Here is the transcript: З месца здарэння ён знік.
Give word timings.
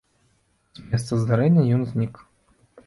З 0.79 0.85
месца 0.93 1.21
здарэння 1.21 1.69
ён 1.77 1.81
знік. 1.93 2.13